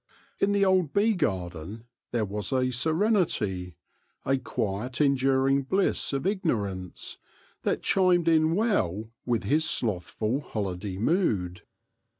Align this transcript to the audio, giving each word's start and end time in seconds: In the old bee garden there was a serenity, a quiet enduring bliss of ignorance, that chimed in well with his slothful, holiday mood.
In 0.39 0.51
the 0.51 0.65
old 0.65 0.93
bee 0.93 1.13
garden 1.13 1.83
there 2.11 2.25
was 2.25 2.51
a 2.51 2.71
serenity, 2.71 3.75
a 4.25 4.39
quiet 4.39 4.99
enduring 4.99 5.61
bliss 5.61 6.11
of 6.11 6.25
ignorance, 6.25 7.19
that 7.61 7.83
chimed 7.83 8.27
in 8.27 8.55
well 8.55 9.11
with 9.27 9.43
his 9.43 9.63
slothful, 9.69 10.39
holiday 10.39 10.97
mood. 10.97 11.61